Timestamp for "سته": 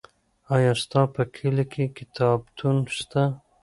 2.97-3.23